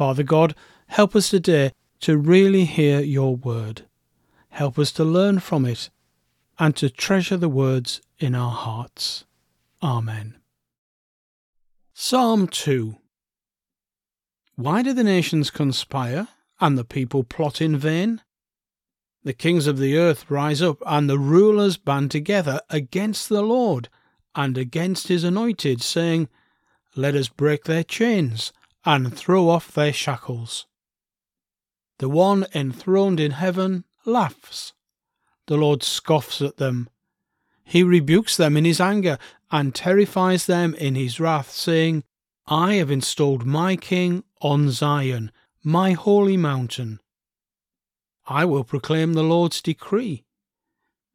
Father 0.00 0.22
God, 0.22 0.54
help 0.86 1.14
us 1.14 1.28
today 1.28 1.72
to 2.00 2.16
really 2.16 2.64
hear 2.64 3.00
your 3.00 3.36
word. 3.36 3.82
Help 4.48 4.78
us 4.78 4.92
to 4.92 5.04
learn 5.04 5.40
from 5.40 5.66
it 5.66 5.90
and 6.58 6.74
to 6.76 6.88
treasure 6.88 7.36
the 7.36 7.50
words 7.50 8.00
in 8.18 8.34
our 8.34 8.50
hearts. 8.50 9.26
Amen. 9.82 10.36
Psalm 11.92 12.48
2 12.48 12.96
Why 14.56 14.82
do 14.82 14.94
the 14.94 15.04
nations 15.04 15.50
conspire 15.50 16.28
and 16.62 16.78
the 16.78 16.84
people 16.84 17.22
plot 17.22 17.60
in 17.60 17.76
vain? 17.76 18.22
The 19.22 19.34
kings 19.34 19.66
of 19.66 19.76
the 19.76 19.98
earth 19.98 20.30
rise 20.30 20.62
up 20.62 20.78
and 20.86 21.10
the 21.10 21.18
rulers 21.18 21.76
band 21.76 22.10
together 22.10 22.62
against 22.70 23.28
the 23.28 23.42
Lord 23.42 23.90
and 24.34 24.56
against 24.56 25.08
his 25.08 25.24
anointed, 25.24 25.82
saying, 25.82 26.30
Let 26.96 27.14
us 27.14 27.28
break 27.28 27.64
their 27.64 27.84
chains 27.84 28.50
and 28.84 29.16
throw 29.16 29.48
off 29.48 29.72
their 29.72 29.92
shackles. 29.92 30.66
The 31.98 32.08
one 32.08 32.46
enthroned 32.54 33.20
in 33.20 33.32
heaven 33.32 33.84
laughs. 34.06 34.72
The 35.46 35.56
Lord 35.56 35.82
scoffs 35.82 36.40
at 36.40 36.56
them. 36.56 36.88
He 37.64 37.82
rebukes 37.82 38.36
them 38.36 38.56
in 38.56 38.64
his 38.64 38.80
anger 38.80 39.18
and 39.50 39.74
terrifies 39.74 40.46
them 40.46 40.74
in 40.74 40.94
his 40.94 41.20
wrath, 41.20 41.50
saying, 41.50 42.04
I 42.46 42.74
have 42.74 42.90
installed 42.90 43.44
my 43.44 43.76
king 43.76 44.24
on 44.40 44.70
Zion, 44.70 45.30
my 45.62 45.92
holy 45.92 46.36
mountain. 46.36 47.00
I 48.26 48.44
will 48.44 48.64
proclaim 48.64 49.12
the 49.12 49.22
Lord's 49.22 49.60
decree. 49.60 50.24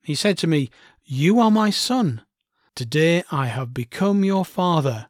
He 0.03 0.15
said 0.15 0.37
to 0.39 0.47
me, 0.47 0.69
You 1.03 1.39
are 1.39 1.51
my 1.51 1.71
son. 1.71 2.21
Today 2.75 3.23
I 3.31 3.47
have 3.47 3.73
become 3.73 4.23
your 4.23 4.45
father. 4.45 5.09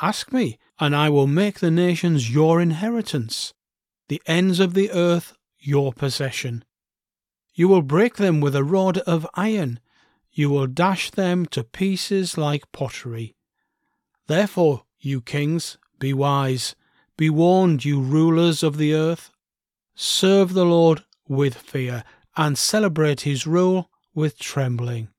Ask 0.00 0.32
me, 0.32 0.58
and 0.82 0.96
I 0.96 1.08
will 1.10 1.28
make 1.28 1.60
the 1.60 1.70
nations 1.70 2.34
your 2.34 2.60
inheritance, 2.60 3.54
the 4.08 4.20
ends 4.26 4.58
of 4.58 4.74
the 4.74 4.90
earth 4.90 5.32
your 5.60 5.92
possession. 5.92 6.64
You 7.54 7.68
will 7.68 7.82
break 7.82 8.16
them 8.16 8.40
with 8.40 8.56
a 8.56 8.64
rod 8.64 8.98
of 8.98 9.24
iron, 9.34 9.78
you 10.32 10.50
will 10.50 10.66
dash 10.66 11.12
them 11.12 11.46
to 11.54 11.62
pieces 11.62 12.36
like 12.36 12.72
pottery. 12.72 13.36
Therefore, 14.26 14.82
you 14.98 15.20
kings, 15.20 15.78
be 16.00 16.12
wise, 16.12 16.74
be 17.16 17.30
warned, 17.30 17.84
you 17.84 18.00
rulers 18.00 18.64
of 18.64 18.76
the 18.76 18.92
earth. 18.92 19.30
Serve 19.94 20.52
the 20.52 20.66
Lord 20.66 21.04
with 21.28 21.54
fear, 21.54 22.02
and 22.36 22.58
celebrate 22.58 23.20
his 23.20 23.46
rule 23.46 23.88
with 24.16 24.36
trembling. 24.36 25.10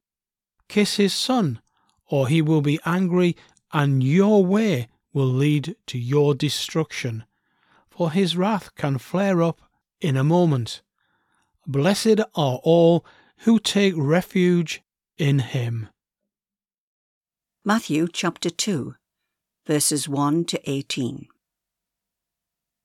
Kiss 0.67 0.97
his 0.97 1.13
son, 1.13 1.61
or 2.09 2.27
he 2.27 2.41
will 2.41 2.61
be 2.61 2.81
angry, 2.85 3.37
and 3.71 4.03
your 4.03 4.45
way 4.45 4.89
will 5.13 5.27
lead 5.27 5.75
to 5.87 5.97
your 5.97 6.33
destruction, 6.33 7.23
for 7.89 8.11
his 8.11 8.35
wrath 8.35 8.73
can 8.75 8.97
flare 8.97 9.41
up 9.41 9.61
in 10.01 10.17
a 10.17 10.23
moment. 10.23 10.81
Blessed 11.65 12.19
are 12.35 12.59
all 12.63 13.05
who 13.39 13.59
take 13.59 13.93
refuge 13.95 14.81
in 15.17 15.39
him. 15.39 15.89
Matthew 17.63 18.07
chapter 18.11 18.49
2, 18.49 18.95
verses 19.65 20.09
1 20.09 20.45
to 20.45 20.69
18. 20.69 21.27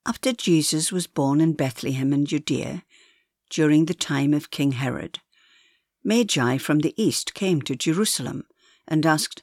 After 0.06 0.33
Jesus 0.33 0.93
was 0.93 1.06
born 1.06 1.41
in 1.41 1.55
Bethlehem 1.55 2.12
in 2.12 2.27
Judea, 2.27 2.84
during 3.50 3.87
the 3.87 3.94
time 3.94 4.33
of 4.34 4.50
King 4.50 4.72
Herod, 4.72 5.21
Magi 6.05 6.59
from 6.59 6.78
the 6.78 6.94
east 7.03 7.34
came 7.34 7.61
to 7.62 7.75
Jerusalem 7.75 8.44
and 8.87 9.05
asked, 9.05 9.43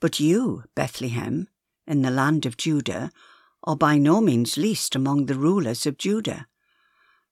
But 0.00 0.20
you, 0.20 0.64
Bethlehem, 0.74 1.48
in 1.86 2.02
the 2.02 2.10
land 2.10 2.46
of 2.46 2.56
Judah, 2.56 3.10
are 3.64 3.76
by 3.76 3.98
no 3.98 4.20
means 4.20 4.56
least 4.56 4.94
among 4.94 5.26
the 5.26 5.34
rulers 5.34 5.86
of 5.86 5.98
Judah. 5.98 6.46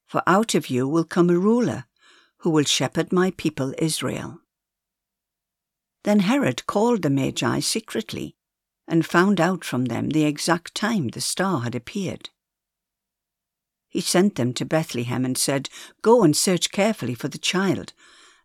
For 0.06 0.22
out 0.26 0.54
of 0.54 0.68
you 0.68 0.88
will 0.88 1.04
come 1.04 1.30
a 1.30 1.38
ruler, 1.38 1.84
who 2.38 2.50
will 2.50 2.64
shepherd 2.64 3.12
my 3.12 3.30
people 3.32 3.74
Israel. 3.78 4.40
Then 6.04 6.20
Herod 6.20 6.66
called 6.66 7.02
the 7.02 7.10
Magi 7.10 7.60
secretly, 7.60 8.36
and 8.86 9.04
found 9.04 9.40
out 9.40 9.64
from 9.64 9.86
them 9.86 10.10
the 10.10 10.24
exact 10.24 10.74
time 10.74 11.08
the 11.08 11.20
star 11.20 11.60
had 11.60 11.74
appeared. 11.74 12.30
He 13.88 14.00
sent 14.00 14.34
them 14.34 14.52
to 14.54 14.64
Bethlehem 14.64 15.24
and 15.24 15.38
said, 15.38 15.68
Go 16.02 16.22
and 16.22 16.36
search 16.36 16.70
carefully 16.70 17.14
for 17.14 17.28
the 17.28 17.38
child. 17.38 17.92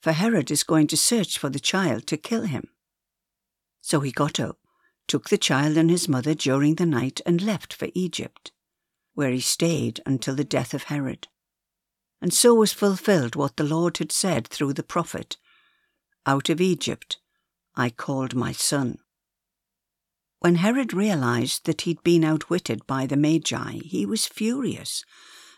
for 0.00 0.12
Herod 0.12 0.50
is 0.50 0.62
going 0.62 0.86
to 0.88 0.96
search 0.96 1.38
for 1.38 1.48
the 1.48 1.60
child 1.60 2.06
to 2.06 2.16
kill 2.16 2.42
him. 2.42 2.68
So 3.80 4.00
he 4.00 4.10
got 4.12 4.40
up, 4.40 4.58
took 5.06 5.28
the 5.28 5.38
child 5.38 5.76
and 5.76 5.90
his 5.90 6.08
mother 6.08 6.34
during 6.34 6.74
the 6.74 6.86
night 6.86 7.20
and 7.24 7.40
left 7.40 7.72
for 7.72 7.88
Egypt, 7.94 8.52
where 9.14 9.30
he 9.30 9.40
stayed 9.40 10.00
until 10.04 10.34
the 10.34 10.44
death 10.44 10.74
of 10.74 10.84
Herod. 10.84 11.28
And 12.20 12.32
so 12.32 12.54
was 12.54 12.72
fulfilled 12.72 13.36
what 13.36 13.56
the 13.56 13.64
Lord 13.64 13.98
had 13.98 14.12
said 14.12 14.46
through 14.46 14.72
the 14.72 14.82
prophet 14.82 15.36
Out 16.24 16.48
of 16.48 16.60
Egypt 16.60 17.18
I 17.74 17.90
called 17.90 18.34
my 18.34 18.52
son. 18.52 18.98
When 20.40 20.56
Herod 20.56 20.92
realized 20.92 21.66
that 21.66 21.82
he'd 21.82 22.02
been 22.02 22.24
outwitted 22.24 22.86
by 22.86 23.06
the 23.06 23.16
Magi, 23.16 23.72
he 23.84 24.06
was 24.06 24.26
furious, 24.26 25.04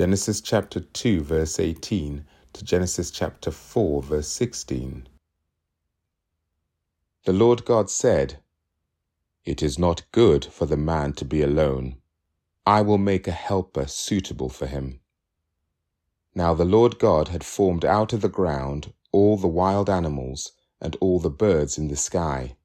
Genesis 0.00 0.40
chapter 0.40 0.80
2, 0.80 1.20
verse 1.20 1.60
18 1.60 2.24
to 2.54 2.64
Genesis 2.64 3.10
chapter 3.10 3.50
4, 3.50 4.02
verse 4.02 4.28
16. 4.28 5.06
The 7.26 7.34
Lord 7.34 7.66
God 7.66 7.90
said, 7.90 8.38
It 9.44 9.62
is 9.62 9.78
not 9.78 10.10
good 10.10 10.46
for 10.46 10.64
the 10.64 10.78
man 10.78 11.12
to 11.12 11.26
be 11.26 11.42
alone. 11.42 11.98
I 12.64 12.80
will 12.80 12.96
make 12.96 13.28
a 13.28 13.32
helper 13.32 13.86
suitable 13.86 14.48
for 14.48 14.66
him. 14.66 15.00
Now 16.34 16.54
the 16.54 16.64
Lord 16.64 16.98
God 16.98 17.28
had 17.28 17.44
formed 17.44 17.84
out 17.84 18.14
of 18.14 18.22
the 18.22 18.30
ground 18.30 18.94
all 19.12 19.36
the 19.36 19.48
wild 19.48 19.90
animals 19.90 20.52
and 20.80 20.96
all 21.02 21.20
the 21.20 21.28
birds 21.28 21.76
in 21.76 21.88
the 21.88 21.96
sky. 21.96 22.56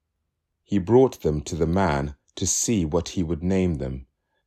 He 0.64 0.78
brought 0.78 1.20
them 1.20 1.42
to 1.42 1.58
the 1.58 1.68
man 1.68 2.16
to 2.36 2.48
see 2.48 2.86
what 2.86 3.10
he 3.10 3.24
would 3.24 3.44
name 3.44 3.76
them, 3.76 4.08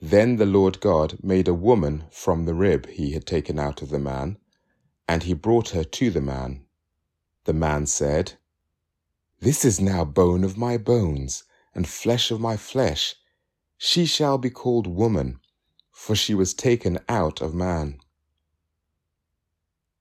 Then 0.00 0.36
the 0.36 0.46
Lord 0.46 0.80
God 0.80 1.22
made 1.22 1.48
a 1.48 1.54
woman 1.54 2.04
from 2.10 2.44
the 2.44 2.54
rib 2.54 2.86
he 2.86 3.12
had 3.12 3.26
taken 3.26 3.58
out 3.58 3.82
of 3.82 3.90
the 3.90 3.98
man, 3.98 4.38
and 5.06 5.24
he 5.24 5.34
brought 5.34 5.70
her 5.70 5.84
to 5.84 6.10
the 6.10 6.20
man. 6.20 6.64
The 7.44 7.52
man 7.52 7.86
said, 7.86 8.34
This 9.40 9.64
is 9.64 9.80
now 9.80 10.04
bone 10.04 10.44
of 10.44 10.56
my 10.56 10.78
bones, 10.78 11.44
and 11.74 11.88
flesh 11.88 12.30
of 12.30 12.40
my 12.40 12.56
flesh. 12.56 13.14
She 13.76 14.06
shall 14.06 14.38
be 14.38 14.50
called 14.50 14.86
woman, 14.86 15.40
for 15.92 16.16
she 16.16 16.34
was 16.34 16.54
taken 16.54 16.98
out 17.08 17.40
of 17.40 17.54
man. 17.54 18.00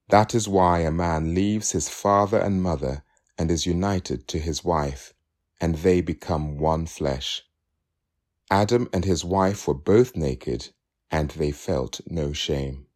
That 0.09 0.33
is 0.33 0.47
why 0.47 0.79
a 0.79 0.91
man 0.91 1.35
leaves 1.35 1.71
his 1.71 1.89
father 1.89 2.39
and 2.39 2.63
mother 2.63 3.03
and 3.37 3.51
is 3.51 3.65
united 3.65 4.27
to 4.29 4.39
his 4.39 4.63
wife 4.63 5.13
and 5.61 5.75
they 5.75 6.01
become 6.01 6.57
one 6.57 6.85
flesh. 6.85 7.43
Adam 8.51 8.89
and 8.91 9.05
his 9.05 9.23
wife 9.23 9.67
were 9.67 9.75
both 9.75 10.15
naked, 10.15 10.69
and 11.11 11.31
they 11.31 11.51
felt 11.51 12.01
no 12.07 12.33
shame. 12.33 12.87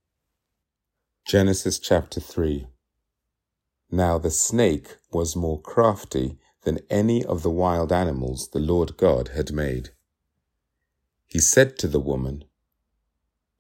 Genesis 1.26 1.78
chapter 1.78 2.20
3 2.20 2.68
Now 3.92 4.18
the 4.18 4.32
snake 4.32 4.98
was 5.12 5.36
more 5.36 5.62
crafty 5.62 6.40
than 6.64 6.80
any 6.90 7.24
of 7.24 7.44
the 7.44 7.52
wild 7.52 7.92
animals 7.92 8.50
the 8.50 8.60
Lord 8.60 8.98
God 8.98 9.30
had 9.30 9.54
made. 9.54 9.92
He 11.28 11.40
said 11.40 11.78
to 11.80 11.88
the 11.88 12.00
woman, 12.00 12.46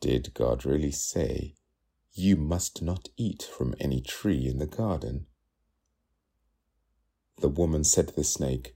Did 0.02 0.34
God 0.34 0.66
really 0.66 0.92
say, 0.92 1.56
You 2.12 2.38
must 2.38 2.82
not 2.82 3.10
eat 3.18 3.44
from 3.44 3.76
any 3.80 4.02
tree 4.02 4.48
in 4.48 4.58
the 4.58 4.68
garden? 4.68 5.28
The 7.40 7.50
woman 7.50 7.84
said 7.84 8.10
to 8.10 8.16
the 8.16 8.24
snake, 8.24 8.76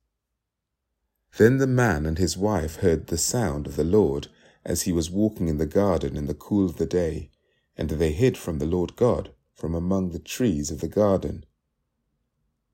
Then 1.37 1.57
the 1.57 1.67
man 1.67 2.05
and 2.05 2.17
his 2.17 2.37
wife 2.37 2.77
heard 2.77 3.07
the 3.07 3.17
sound 3.17 3.65
of 3.65 3.75
the 3.75 3.83
Lord 3.83 4.27
as 4.65 4.83
he 4.83 4.91
was 4.91 5.09
walking 5.09 5.47
in 5.47 5.57
the 5.57 5.65
garden 5.65 6.17
in 6.17 6.27
the 6.27 6.33
cool 6.33 6.65
of 6.65 6.77
the 6.77 6.85
day, 6.85 7.31
and 7.77 7.89
they 7.89 8.11
hid 8.11 8.37
from 8.37 8.59
the 8.59 8.65
Lord 8.65 8.95
God 8.95 9.33
from 9.53 9.73
among 9.73 10.09
the 10.09 10.19
trees 10.19 10.71
of 10.71 10.81
the 10.81 10.87
garden. 10.87 11.45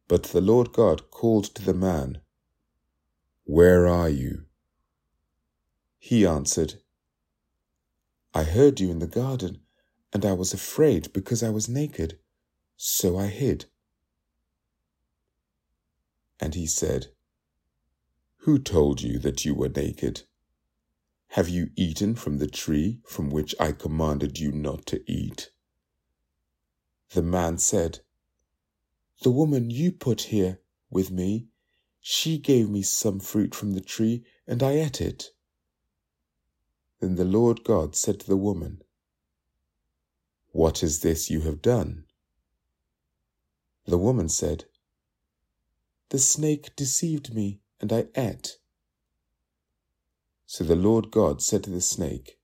But 0.08 0.24
the 0.24 0.42
Lord 0.42 0.74
God 0.74 1.12
called 1.12 1.46
to 1.56 1.62
the 1.62 1.74
man, 1.74 2.22
Where 3.44 3.88
are 3.88 4.10
you? 4.10 4.46
He 6.00 6.26
answered, 6.26 6.76
I 8.34 8.44
heard 8.44 8.80
you 8.80 8.90
in 8.90 9.00
the 9.00 9.08
garden, 9.08 9.62
and 10.14 10.26
I 10.26 10.34
was 10.34 10.54
afraid 10.54 11.12
because 11.14 11.44
I 11.44 11.50
was 11.50 11.68
naked, 11.68 12.20
so 12.76 13.18
I 13.18 13.28
hid. 13.28 13.66
And 16.40 16.56
he 16.56 16.68
said, 16.68 17.08
who 18.42 18.60
told 18.60 19.02
you 19.02 19.20
that 19.20 19.44
you 19.46 19.54
were 19.54 19.70
naked? 19.70 20.24
Have 21.30 21.50
you 21.50 21.72
eaten 21.76 22.16
from 22.16 22.38
the 22.38 22.48
tree 22.48 23.02
from 23.06 23.30
which 23.30 23.54
I 23.60 23.72
commanded 23.72 24.40
you 24.40 24.52
not 24.52 24.86
to 24.88 25.04
eat? 25.12 25.52
The 27.12 27.22
man 27.22 27.58
said, 27.58 28.00
The 29.22 29.32
woman 29.32 29.70
you 29.70 29.92
put 29.92 30.22
here 30.22 30.60
with 30.90 31.12
me, 31.12 31.48
she 32.00 32.38
gave 32.38 32.70
me 32.70 32.82
some 32.82 33.20
fruit 33.20 33.54
from 33.54 33.74
the 33.74 33.82
tree, 33.82 34.24
and 34.48 34.64
I 34.64 34.72
ate 34.72 35.02
it. 35.02 35.32
Then 37.00 37.16
the 37.16 37.26
Lord 37.26 37.64
God 37.64 37.96
said 37.96 38.20
to 38.22 38.28
the 38.28 38.38
woman, 38.38 38.82
What 40.52 40.82
is 40.82 41.02
this 41.02 41.30
you 41.30 41.42
have 41.42 41.62
done? 41.62 42.06
The 43.86 43.98
woman 43.98 44.30
said, 44.30 44.66
The 46.10 46.20
snake 46.20 46.76
deceived 46.76 47.34
me 47.34 47.62
and 47.80 47.94
I 47.94 48.06
ate. 48.16 48.58
So 50.46 50.64
the 50.64 50.76
Lord 50.76 51.12
God 51.12 51.42
said 51.42 51.64
to 51.66 51.70
the 51.70 51.82
snake, 51.82 52.40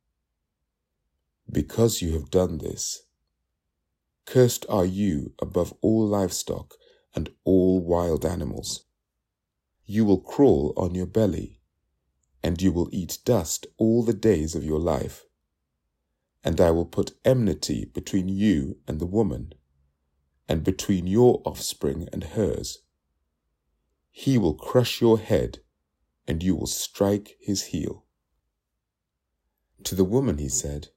Because 1.52 2.02
you 2.02 2.14
have 2.14 2.30
done 2.30 2.58
this, 2.58 3.04
cursed 4.26 4.66
are 4.70 4.86
you 4.86 5.34
above 5.40 5.74
all 5.82 6.08
livestock 6.08 6.76
and 7.16 7.30
all 7.44 7.80
wild 7.80 8.26
animals. 8.26 8.86
You 9.86 10.06
will 10.06 10.20
crawl 10.20 10.74
on 10.78 10.96
your 10.96 11.06
belly, 11.06 11.60
and 12.44 12.62
you 12.62 12.72
will 12.72 12.90
eat 12.92 13.20
dust 13.26 13.68
all 13.78 14.04
the 14.04 14.14
days 14.14 14.56
of 14.56 14.64
your 14.64 14.80
life. 14.80 15.24
And 16.44 16.60
I 16.60 16.72
will 16.72 16.86
put 16.86 17.18
enmity 17.24 17.86
between 17.86 18.28
you 18.28 18.78
and 18.88 19.00
the 19.00 19.06
woman, 19.06 19.54
and 20.48 20.64
between 20.64 21.08
your 21.08 21.42
offspring 21.46 22.08
and 22.12 22.24
hers. 22.24 22.83
He 24.16 24.38
will 24.38 24.54
crush 24.54 25.02
your 25.02 25.18
head, 25.18 25.64
and 26.28 26.44
you 26.44 26.56
will 26.56 26.68
strike 26.68 27.36
his 27.42 27.64
heel. 27.64 28.06
To 29.86 29.96
the 29.96 30.04
woman 30.06 30.38
he 30.38 30.50
said, 30.50 30.90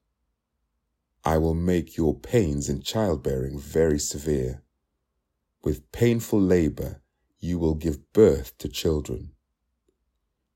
I 1.24 1.38
will 1.38 1.54
make 1.54 1.96
your 1.96 2.14
pains 2.14 2.68
in 2.68 2.82
childbearing 2.82 3.58
very 3.58 3.98
severe. 3.98 4.62
With 5.64 5.90
painful 5.92 6.40
labor 6.40 7.00
you 7.40 7.58
will 7.58 7.74
give 7.74 8.12
birth 8.12 8.56
to 8.58 8.68
children. 8.68 9.32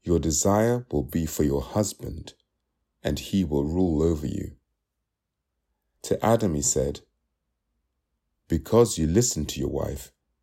Your 0.03 0.19
desire 0.19 0.87
will 0.93 1.03
be 1.03 1.25
for 1.25 1.45
your 1.45 1.63
husband, 1.63 2.35
and 3.03 3.19
he 3.19 3.43
will 3.43 3.65
rule 3.65 4.03
over 4.03 4.27
you. 4.27 4.57
To 6.03 6.25
Adam 6.25 6.55
he 6.55 6.63
said, 6.63 7.01
Because 8.49 8.99
you 8.99 9.07
listened 9.07 9.49
to 9.49 9.61
your 9.61 9.71
wife 9.71 10.13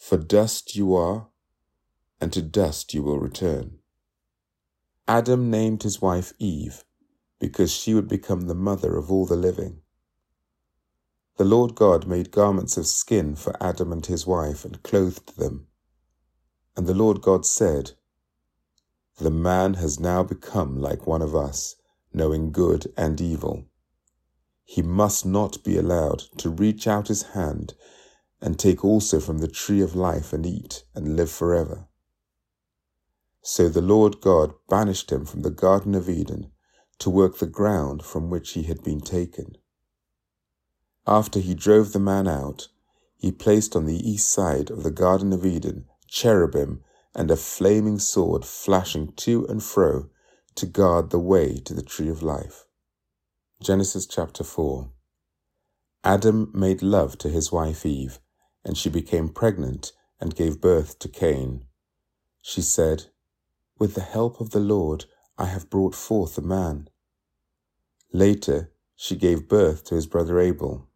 For 0.00 0.16
dust 0.16 0.74
you 0.74 0.96
are, 0.96 1.28
and 2.20 2.32
to 2.32 2.42
dust 2.42 2.94
you 2.94 3.02
will 3.02 3.20
return. 3.20 3.78
Adam 5.06 5.50
named 5.50 5.84
his 5.84 6.00
wife 6.02 6.32
Eve, 6.38 6.84
because 7.38 7.70
she 7.70 7.94
would 7.94 8.08
become 8.08 8.42
the 8.42 8.54
mother 8.54 8.96
of 8.96 9.12
all 9.12 9.26
the 9.26 9.36
living. 9.36 9.82
The 11.36 11.44
Lord 11.44 11.74
God 11.74 12.06
made 12.06 12.30
garments 12.30 12.76
of 12.76 12.86
skin 12.86 13.36
for 13.36 13.54
Adam 13.62 13.92
and 13.92 14.04
his 14.04 14.26
wife 14.26 14.64
and 14.64 14.82
clothed 14.82 15.36
them. 15.36 15.68
And 16.76 16.86
the 16.86 16.94
Lord 16.94 17.20
God 17.20 17.46
said, 17.46 17.92
the 19.18 19.30
man 19.30 19.74
has 19.74 20.00
now 20.00 20.22
become 20.22 20.80
like 20.80 21.06
one 21.06 21.20
of 21.20 21.36
us, 21.36 21.76
knowing 22.10 22.52
good 22.52 22.90
and 22.96 23.20
evil. 23.20 23.66
He 24.64 24.80
must 24.80 25.26
not 25.26 25.62
be 25.62 25.76
allowed 25.76 26.20
to 26.38 26.48
reach 26.48 26.86
out 26.86 27.08
his 27.08 27.22
hand 27.34 27.74
and 28.40 28.58
take 28.58 28.84
also 28.84 29.20
from 29.20 29.38
the 29.38 29.48
tree 29.48 29.80
of 29.80 29.94
life 29.94 30.32
and 30.32 30.46
eat 30.46 30.84
and 30.94 31.16
live 31.16 31.30
forever. 31.30 31.86
So 33.42 33.68
the 33.68 33.82
Lord 33.82 34.20
God 34.20 34.54
banished 34.68 35.10
him 35.10 35.24
from 35.24 35.42
the 35.42 35.50
Garden 35.50 35.94
of 35.94 36.08
Eden 36.08 36.50
to 36.98 37.10
work 37.10 37.38
the 37.38 37.46
ground 37.46 38.04
from 38.04 38.30
which 38.30 38.52
he 38.52 38.64
had 38.64 38.82
been 38.82 39.00
taken. 39.00 39.56
After 41.06 41.40
he 41.40 41.54
drove 41.54 41.92
the 41.92 41.98
man 41.98 42.28
out, 42.28 42.68
he 43.16 43.32
placed 43.32 43.74
on 43.74 43.86
the 43.86 44.10
east 44.10 44.30
side 44.30 44.70
of 44.70 44.82
the 44.82 44.90
Garden 44.90 45.32
of 45.32 45.44
Eden 45.44 45.86
cherubim 46.06 46.82
and 47.14 47.30
a 47.30 47.36
flaming 47.36 47.98
sword 47.98 48.44
flashing 48.44 49.12
to 49.12 49.46
and 49.46 49.62
fro 49.62 50.08
to 50.54 50.66
guard 50.66 51.10
the 51.10 51.18
way 51.18 51.58
to 51.58 51.74
the 51.74 51.82
tree 51.82 52.08
of 52.08 52.22
life. 52.22 52.64
Genesis 53.62 54.06
chapter 54.06 54.44
4 54.44 54.90
Adam 56.04 56.50
made 56.54 56.82
love 56.82 57.18
to 57.18 57.28
his 57.28 57.52
wife 57.52 57.84
Eve, 57.84 58.18
and 58.64 58.76
she 58.76 58.88
became 58.88 59.28
pregnant 59.28 59.92
and 60.20 60.36
gave 60.36 60.60
birth 60.60 60.98
to 60.98 61.08
Cain. 61.08 61.64
She 62.42 62.62
said, 62.62 63.06
With 63.78 63.94
the 63.94 64.00
help 64.00 64.40
of 64.40 64.50
the 64.50 64.60
Lord, 64.60 65.06
I 65.38 65.46
have 65.46 65.70
brought 65.70 65.94
forth 65.94 66.36
a 66.36 66.42
man. 66.42 66.88
Later, 68.12 68.72
she 68.96 69.16
gave 69.16 69.48
birth 69.48 69.84
to 69.84 69.94
his 69.94 70.06
brother 70.06 70.38
Abel. 70.38 70.86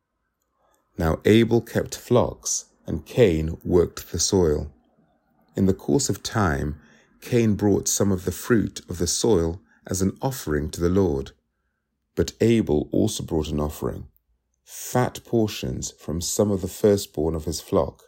Now 0.99 1.21
Abel 1.25 1.61
kept 1.61 1.97
flocks, 1.97 2.67
and 2.87 3.07
Cain 3.07 3.59
worked 3.65 4.13
the 4.13 4.19
soil. 4.19 4.71
In 5.57 5.67
the 5.67 5.75
course 5.75 6.09
of 6.09 6.23
time, 6.23 6.81
Cain 7.21 7.55
brought 7.55 7.89
some 7.89 8.13
of 8.13 8.25
the 8.25 8.33
fruit 8.33 8.83
of 8.89 8.99
the 8.99 9.07
soil 9.07 9.61
as 9.87 10.03
an 10.03 10.17
offering 10.21 10.71
to 10.71 10.81
the 10.81 10.91
Lord. 10.91 11.33
But 12.15 12.33
Abel 12.41 12.89
also 12.93 13.23
brought 13.23 13.49
an 13.49 13.61
offering, 13.61 14.09
fat 14.65 15.21
portions 15.25 15.93
from 15.93 16.21
some 16.21 16.51
of 16.51 16.63
the 16.63 16.69
firstborn 16.69 17.35
of 17.35 17.45
his 17.45 17.61
flock. 17.61 18.05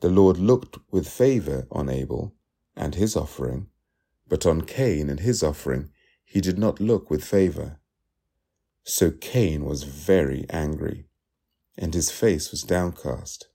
The 0.00 0.08
Lord 0.08 0.38
looked 0.38 0.78
with 0.90 1.08
favor 1.08 1.66
on 1.70 1.90
Abel 1.90 2.34
and 2.74 2.94
his 2.94 3.16
offering, 3.16 3.66
but 4.28 4.46
on 4.46 4.62
Cain 4.62 5.10
and 5.10 5.20
his 5.20 5.42
offering 5.42 5.90
he 6.24 6.40
did 6.40 6.58
not 6.58 6.80
look 6.80 7.10
with 7.10 7.22
favor. 7.22 7.78
So 8.84 9.10
Cain 9.10 9.64
was 9.64 9.82
very 9.82 10.46
angry, 10.48 11.06
and 11.76 11.92
his 11.92 12.10
face 12.10 12.50
was 12.50 12.62
downcast. 12.62 13.48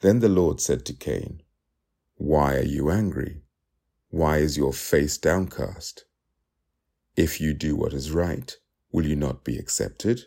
Then 0.00 0.20
the 0.20 0.28
Lord 0.28 0.60
said 0.60 0.84
to 0.86 0.92
Cain, 0.92 1.42
Why 2.16 2.56
are 2.56 2.64
you 2.64 2.90
angry? 2.90 3.42
Why 4.10 4.38
is 4.38 4.56
your 4.56 4.72
face 4.72 5.18
downcast? 5.18 6.04
If 7.16 7.40
you 7.40 7.52
do 7.52 7.76
what 7.76 7.92
is 7.92 8.10
right, 8.10 8.56
will 8.90 9.06
you 9.06 9.16
not 9.16 9.44
be 9.44 9.58
accepted? 9.58 10.26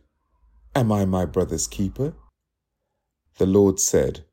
Am 0.73 0.89
I 0.89 1.03
my 1.03 1.25
brother's 1.25 1.67
keeper? 1.67 2.13
The 3.37 3.45
Lord 3.45 3.77
said, 3.77 4.23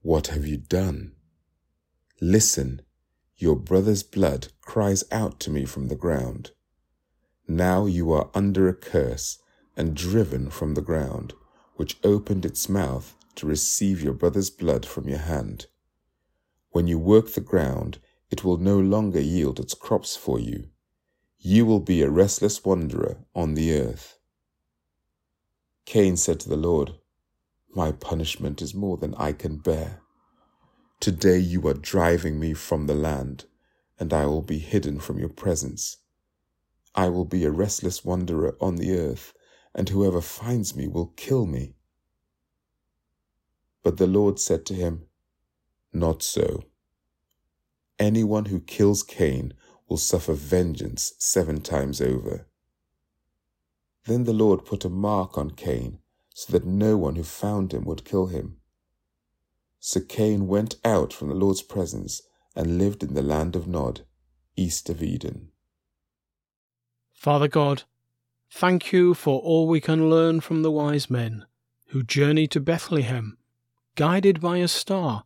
What 0.00 0.28
have 0.28 0.46
you 0.46 0.56
done? 0.56 1.12
Listen, 2.18 2.80
your 3.36 3.54
brother's 3.54 4.02
blood 4.02 4.48
cries 4.62 5.04
out 5.12 5.40
to 5.40 5.50
me 5.50 5.66
from 5.66 5.88
the 5.88 5.96
ground. 5.96 6.52
Now 7.46 7.84
you 7.84 8.10
are 8.10 8.30
under 8.32 8.68
a 8.68 8.74
curse 8.74 9.38
and 9.76 9.94
driven 9.94 10.48
from 10.48 10.74
the 10.74 10.80
ground 10.80 11.34
which 11.76 11.98
opened 12.02 12.46
its 12.46 12.70
mouth 12.70 13.14
to 13.34 13.46
receive 13.46 14.00
your 14.00 14.14
brother's 14.14 14.48
blood 14.48 14.86
from 14.86 15.08
your 15.08 15.18
hand. 15.18 15.66
When 16.70 16.86
you 16.86 16.98
work 16.98 17.34
the 17.34 17.42
ground, 17.42 17.98
it 18.30 18.44
will 18.44 18.56
no 18.56 18.78
longer 18.78 19.20
yield 19.20 19.60
its 19.60 19.74
crops 19.74 20.16
for 20.16 20.38
you. 20.38 20.68
You 21.38 21.66
will 21.66 21.80
be 21.80 22.00
a 22.00 22.08
restless 22.08 22.64
wanderer 22.64 23.18
on 23.34 23.54
the 23.54 23.78
earth. 23.78 24.13
Cain 25.94 26.16
said 26.16 26.40
to 26.40 26.48
the 26.48 26.56
Lord, 26.56 26.94
My 27.72 27.92
punishment 27.92 28.60
is 28.60 28.74
more 28.74 28.96
than 28.96 29.14
I 29.14 29.30
can 29.30 29.58
bear. 29.58 30.02
Today 30.98 31.38
you 31.38 31.68
are 31.68 31.74
driving 31.74 32.40
me 32.40 32.52
from 32.52 32.88
the 32.88 32.96
land, 32.96 33.44
and 33.96 34.12
I 34.12 34.26
will 34.26 34.42
be 34.42 34.58
hidden 34.58 34.98
from 34.98 35.20
your 35.20 35.28
presence. 35.28 35.98
I 36.96 37.10
will 37.10 37.24
be 37.24 37.44
a 37.44 37.52
restless 37.52 38.04
wanderer 38.04 38.56
on 38.60 38.74
the 38.74 38.98
earth 38.98 39.34
and 39.72 39.88
whoever 39.88 40.20
finds 40.20 40.74
me 40.74 40.88
will 40.88 41.12
kill 41.14 41.46
me. 41.46 41.76
But 43.84 43.96
the 43.96 44.08
Lord 44.08 44.40
said 44.40 44.66
to 44.66 44.74
him, 44.74 45.04
Not 45.92 46.24
so. 46.24 46.64
Anyone 48.00 48.46
who 48.46 48.58
kills 48.58 49.04
Cain 49.04 49.54
will 49.88 49.98
suffer 49.98 50.32
vengeance 50.32 51.12
seven 51.20 51.60
times 51.60 52.00
over. 52.00 52.48
Then 54.06 54.24
the 54.24 54.32
Lord 54.32 54.64
put 54.64 54.84
a 54.84 54.90
mark 54.90 55.38
on 55.38 55.50
Cain 55.50 55.98
so 56.34 56.52
that 56.52 56.66
no 56.66 56.96
one 56.96 57.16
who 57.16 57.22
found 57.22 57.72
him 57.72 57.84
would 57.84 58.04
kill 58.04 58.26
him. 58.26 58.56
So 59.80 60.00
Cain 60.00 60.46
went 60.46 60.76
out 60.84 61.12
from 61.12 61.28
the 61.28 61.34
Lord's 61.34 61.62
presence 61.62 62.22
and 62.56 62.78
lived 62.78 63.02
in 63.02 63.14
the 63.14 63.22
land 63.22 63.56
of 63.56 63.66
Nod, 63.66 64.02
east 64.56 64.88
of 64.88 65.02
Eden. 65.02 65.48
Father 67.12 67.48
God, 67.48 67.84
Thank 68.56 68.92
you 68.92 69.14
for 69.14 69.40
all 69.40 69.66
we 69.66 69.80
can 69.80 70.08
learn 70.08 70.40
from 70.40 70.62
the 70.62 70.70
wise 70.70 71.10
men 71.10 71.44
who 71.88 72.04
journeyed 72.04 72.52
to 72.52 72.60
Bethlehem, 72.60 73.36
guided 73.96 74.40
by 74.40 74.58
a 74.58 74.68
star, 74.68 75.24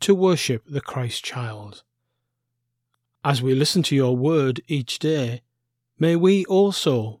to 0.00 0.14
worship 0.14 0.64
the 0.66 0.82
Christ 0.82 1.24
child. 1.24 1.84
As 3.24 3.40
we 3.40 3.54
listen 3.54 3.82
to 3.84 3.96
your 3.96 4.14
word 4.14 4.60
each 4.68 4.98
day, 4.98 5.40
may 5.98 6.16
we 6.16 6.44
also 6.44 7.20